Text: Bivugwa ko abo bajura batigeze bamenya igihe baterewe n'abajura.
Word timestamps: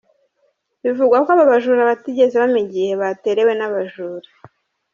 Bivugwa 0.83 1.17
ko 1.25 1.29
abo 1.33 1.43
bajura 1.51 1.89
batigeze 1.91 2.35
bamenya 2.41 2.65
igihe 2.73 2.91
baterewe 3.01 3.51
n'abajura. 3.55 4.29